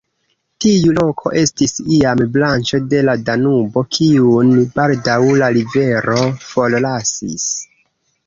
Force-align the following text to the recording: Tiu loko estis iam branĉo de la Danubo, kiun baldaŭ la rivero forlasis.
Tiu 0.63 0.93
loko 0.99 1.31
estis 1.41 1.73
iam 1.97 2.23
branĉo 2.37 2.79
de 2.93 3.03
la 3.09 3.13
Danubo, 3.27 3.83
kiun 3.97 4.49
baldaŭ 4.79 5.19
la 5.43 5.49
rivero 5.59 6.17
forlasis. 6.47 7.47